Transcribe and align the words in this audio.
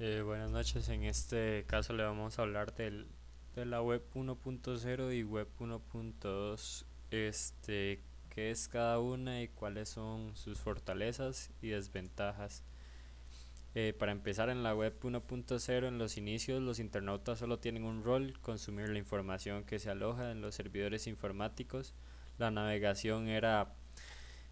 Eh, 0.00 0.22
buenas 0.24 0.52
noches, 0.52 0.88
en 0.90 1.02
este 1.02 1.64
caso 1.66 1.92
le 1.92 2.04
vamos 2.04 2.38
a 2.38 2.42
hablar 2.42 2.72
del, 2.72 3.08
de 3.56 3.66
la 3.66 3.82
web 3.82 4.00
1.0 4.14 5.12
y 5.12 5.24
web 5.24 5.48
1.2, 5.58 6.84
este, 7.10 8.00
qué 8.30 8.52
es 8.52 8.68
cada 8.68 9.00
una 9.00 9.42
y 9.42 9.48
cuáles 9.48 9.88
son 9.88 10.36
sus 10.36 10.60
fortalezas 10.60 11.50
y 11.60 11.70
desventajas. 11.70 12.62
Eh, 13.74 13.92
para 13.92 14.12
empezar 14.12 14.50
en 14.50 14.62
la 14.62 14.72
web 14.72 14.96
1.0 15.02 15.88
en 15.88 15.98
los 15.98 16.16
inicios 16.16 16.62
los 16.62 16.78
internautas 16.78 17.40
solo 17.40 17.58
tienen 17.58 17.82
un 17.82 18.04
rol, 18.04 18.38
consumir 18.40 18.90
la 18.90 18.98
información 18.98 19.64
que 19.64 19.80
se 19.80 19.90
aloja 19.90 20.30
en 20.30 20.42
los 20.42 20.54
servidores 20.54 21.08
informáticos. 21.08 21.92
La 22.38 22.52
navegación 22.52 23.26
era 23.26 23.74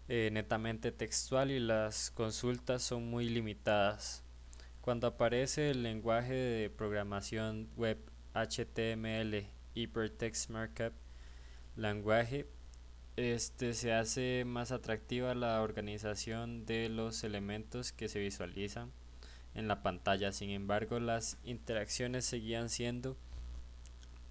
eh, 0.09 0.29
netamente 0.33 0.91
textual 0.91 1.51
y 1.51 1.61
las 1.61 2.11
consultas 2.11 2.83
son 2.83 3.09
muy 3.09 3.29
limitadas. 3.29 4.26
Cuando 4.87 5.07
aparece 5.07 5.71
el 5.71 5.83
lenguaje 5.83 6.33
de 6.33 6.69
programación 6.69 7.67
web 7.75 7.97
HTML, 8.33 9.45
Hypertext 9.73 10.49
Markup 10.49 10.93
lenguaje, 11.75 12.47
este 13.17 13.73
se 13.73 13.91
hace 13.91 14.45
más 14.45 14.71
atractiva 14.71 15.35
la 15.35 15.61
organización 15.61 16.65
de 16.65 16.87
los 16.87 17.25
elementos 17.25 17.91
que 17.91 18.07
se 18.07 18.19
visualizan 18.21 18.93
en 19.55 19.67
la 19.67 19.83
pantalla. 19.83 20.31
Sin 20.31 20.51
embargo, 20.51 21.01
las 21.01 21.37
interacciones 21.43 22.23
seguían 22.23 22.69
siendo 22.69 23.17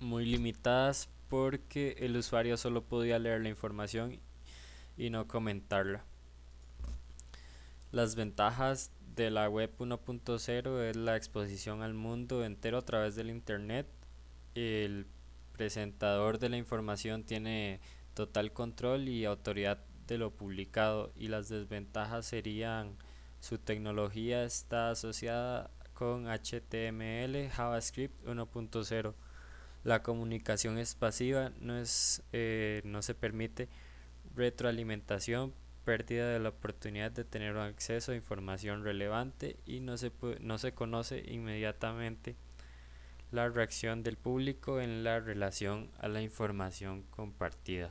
muy 0.00 0.24
limitadas 0.24 1.10
porque 1.28 1.96
el 1.98 2.16
usuario 2.16 2.56
solo 2.56 2.82
podía 2.82 3.18
leer 3.18 3.42
la 3.42 3.50
información 3.50 4.20
y 4.96 5.10
no 5.10 5.28
comentarla. 5.28 6.06
Las 7.92 8.14
ventajas 8.14 8.90
de 9.16 9.30
la 9.30 9.48
web 9.48 9.72
1.0 9.78 10.80
es 10.82 10.96
la 10.96 11.16
exposición 11.16 11.82
al 11.82 11.94
mundo 11.94 12.44
entero 12.44 12.78
a 12.78 12.84
través 12.84 13.16
del 13.16 13.30
Internet. 13.30 13.86
El 14.54 15.06
presentador 15.52 16.38
de 16.38 16.50
la 16.50 16.58
información 16.58 17.24
tiene 17.24 17.80
total 18.14 18.52
control 18.52 19.08
y 19.08 19.24
autoridad 19.24 19.78
de 20.06 20.18
lo 20.18 20.30
publicado 20.30 21.12
y 21.16 21.28
las 21.28 21.48
desventajas 21.48 22.26
serían 22.26 22.96
su 23.40 23.58
tecnología 23.58 24.44
está 24.44 24.90
asociada 24.90 25.70
con 25.94 26.26
HTML, 26.26 27.48
JavaScript 27.50 28.22
1.0. 28.24 29.14
La 29.84 30.02
comunicación 30.02 30.78
es 30.78 30.94
pasiva, 30.94 31.52
no, 31.60 31.76
es, 31.76 32.22
eh, 32.32 32.82
no 32.84 33.02
se 33.02 33.14
permite 33.14 33.68
retroalimentación 34.34 35.54
pérdida 35.86 36.28
de 36.28 36.40
la 36.40 36.48
oportunidad 36.48 37.12
de 37.12 37.24
tener 37.24 37.56
acceso 37.56 38.10
a 38.10 38.16
información 38.16 38.82
relevante 38.82 39.56
y 39.64 39.78
no 39.78 39.96
se, 39.96 40.10
no 40.40 40.58
se 40.58 40.72
conoce 40.72 41.24
inmediatamente 41.28 42.34
la 43.30 43.48
reacción 43.48 44.02
del 44.02 44.16
público 44.16 44.80
en 44.80 45.04
la 45.04 45.20
relación 45.20 45.88
a 45.98 46.08
la 46.08 46.22
información 46.22 47.04
compartida. 47.10 47.90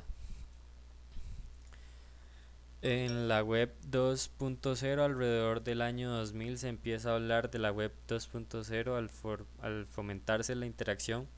En 2.82 3.30
la 3.30 3.42
web 3.42 3.74
2.0 3.90 5.00
alrededor 5.00 5.64
del 5.64 5.82
año 5.82 6.12
2000 6.12 6.58
se 6.58 6.68
empieza 6.68 7.12
a 7.12 7.16
hablar 7.16 7.50
de 7.50 7.60
la 7.60 7.72
web 7.72 7.94
2.0 8.10 8.98
al, 8.98 9.10
al 9.62 9.86
fomentarse 9.86 10.54
la 10.54 10.66
interacción 10.66 11.30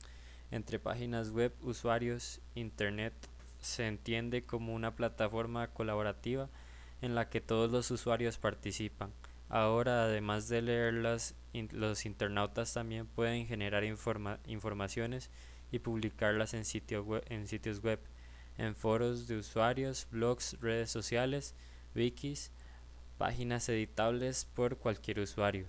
entre 0.50 0.80
páginas 0.80 1.30
web, 1.30 1.52
usuarios, 1.62 2.40
internet, 2.56 3.14
se 3.60 3.86
entiende 3.86 4.44
como 4.44 4.74
una 4.74 4.94
plataforma 4.94 5.68
colaborativa 5.68 6.48
en 7.00 7.14
la 7.14 7.28
que 7.28 7.40
todos 7.40 7.70
los 7.70 7.90
usuarios 7.90 8.38
participan. 8.38 9.12
Ahora, 9.48 10.04
además 10.04 10.48
de 10.48 10.62
leerlas, 10.62 11.34
los 11.72 12.04
internautas 12.04 12.74
también 12.74 13.06
pueden 13.06 13.46
generar 13.46 13.84
informaciones 13.84 15.30
y 15.70 15.78
publicarlas 15.78 16.54
en, 16.54 16.60
en 16.60 17.46
sitios 17.48 17.82
web, 17.82 18.00
en 18.58 18.74
foros 18.74 19.26
de 19.26 19.36
usuarios, 19.36 20.06
blogs, 20.10 20.58
redes 20.60 20.90
sociales, 20.90 21.54
wikis, 21.94 22.50
páginas 23.16 23.68
editables 23.68 24.44
por 24.44 24.76
cualquier 24.76 25.20
usuario. 25.20 25.66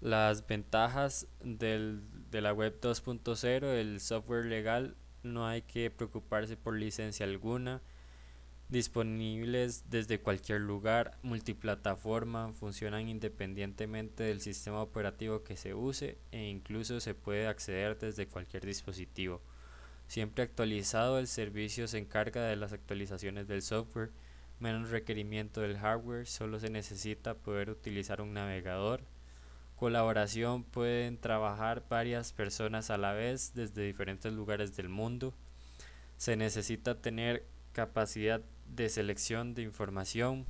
Las 0.00 0.46
ventajas 0.46 1.26
del, 1.42 2.02
de 2.30 2.40
la 2.40 2.52
web 2.52 2.78
2.0, 2.80 3.64
el 3.64 4.00
software 4.00 4.44
legal 4.44 4.94
no 5.22 5.46
hay 5.46 5.62
que 5.62 5.90
preocuparse 5.90 6.56
por 6.56 6.74
licencia 6.74 7.26
alguna, 7.26 7.82
disponibles 8.68 9.84
desde 9.88 10.20
cualquier 10.20 10.60
lugar, 10.60 11.16
multiplataforma, 11.22 12.52
funcionan 12.52 13.08
independientemente 13.08 14.24
del 14.24 14.40
sistema 14.40 14.82
operativo 14.82 15.42
que 15.42 15.56
se 15.56 15.74
use 15.74 16.18
e 16.32 16.48
incluso 16.48 17.00
se 17.00 17.14
puede 17.14 17.46
acceder 17.46 17.98
desde 17.98 18.28
cualquier 18.28 18.66
dispositivo. 18.66 19.40
Siempre 20.06 20.44
actualizado, 20.44 21.18
el 21.18 21.26
servicio 21.26 21.88
se 21.88 21.98
encarga 21.98 22.44
de 22.44 22.56
las 22.56 22.72
actualizaciones 22.72 23.46
del 23.48 23.62
software, 23.62 24.10
menos 24.60 24.90
requerimiento 24.90 25.60
del 25.60 25.78
hardware, 25.78 26.26
solo 26.26 26.58
se 26.60 26.70
necesita 26.70 27.34
poder 27.34 27.70
utilizar 27.70 28.20
un 28.20 28.34
navegador, 28.34 29.02
colaboración 29.78 30.64
pueden 30.64 31.18
trabajar 31.18 31.84
varias 31.88 32.32
personas 32.32 32.90
a 32.90 32.98
la 32.98 33.12
vez 33.12 33.52
desde 33.54 33.86
diferentes 33.86 34.32
lugares 34.32 34.76
del 34.76 34.88
mundo. 34.88 35.34
Se 36.16 36.36
necesita 36.36 37.00
tener 37.00 37.46
capacidad 37.72 38.40
de 38.66 38.88
selección 38.88 39.54
de 39.54 39.62
información. 39.62 40.46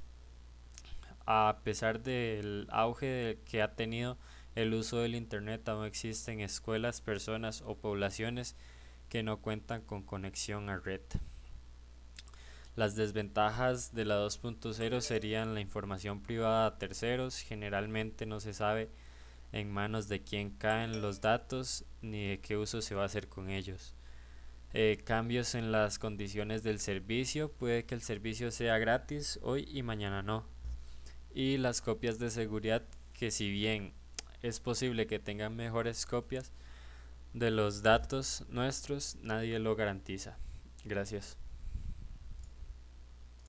A 1.26 1.58
pesar 1.62 2.02
del 2.02 2.66
auge 2.70 3.38
que 3.44 3.60
ha 3.60 3.74
tenido 3.74 4.16
el 4.54 4.72
uso 4.72 5.00
del 5.00 5.14
Internet, 5.14 5.68
aún 5.68 5.84
existen 5.84 6.40
escuelas, 6.40 7.02
personas 7.02 7.62
o 7.66 7.76
poblaciones 7.76 8.56
que 9.10 9.22
no 9.22 9.42
cuentan 9.42 9.82
con 9.82 10.02
conexión 10.02 10.70
a 10.70 10.78
red. 10.78 11.02
Las 12.76 12.94
desventajas 12.96 13.92
de 13.92 14.06
la 14.06 14.24
2.0 14.24 15.00
serían 15.02 15.52
la 15.52 15.60
información 15.60 16.22
privada 16.22 16.64
a 16.64 16.78
terceros, 16.78 17.38
generalmente 17.40 18.24
no 18.24 18.40
se 18.40 18.54
sabe 18.54 18.88
en 19.52 19.70
manos 19.70 20.08
de 20.08 20.22
quién 20.22 20.50
caen 20.50 21.00
los 21.00 21.20
datos 21.20 21.84
ni 22.02 22.28
de 22.28 22.40
qué 22.40 22.56
uso 22.56 22.82
se 22.82 22.94
va 22.94 23.02
a 23.02 23.06
hacer 23.06 23.28
con 23.28 23.50
ellos. 23.50 23.94
Eh, 24.74 25.00
cambios 25.04 25.54
en 25.54 25.72
las 25.72 25.98
condiciones 25.98 26.62
del 26.62 26.78
servicio, 26.78 27.50
puede 27.50 27.84
que 27.84 27.94
el 27.94 28.02
servicio 28.02 28.50
sea 28.50 28.78
gratis 28.78 29.38
hoy 29.42 29.66
y 29.70 29.82
mañana 29.82 30.22
no. 30.22 30.44
Y 31.32 31.56
las 31.56 31.80
copias 31.80 32.18
de 32.18 32.30
seguridad 32.30 32.82
que 33.12 33.30
si 33.30 33.50
bien 33.50 33.94
es 34.42 34.60
posible 34.60 35.06
que 35.06 35.18
tengan 35.18 35.56
mejores 35.56 36.06
copias 36.06 36.52
de 37.32 37.50
los 37.50 37.82
datos 37.82 38.44
nuestros, 38.48 39.16
nadie 39.22 39.58
lo 39.58 39.74
garantiza. 39.74 40.38
Gracias. 40.84 41.36